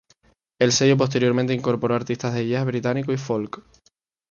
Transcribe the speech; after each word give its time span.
El 0.59 0.71
sello 0.71 0.97
posteriormente 0.97 1.53
incorporó 1.53 1.93
artistas 1.93 2.33
de 2.33 2.47
jazz 2.47 2.65
británico 2.65 3.13
y 3.13 3.17
folk. 3.17 3.61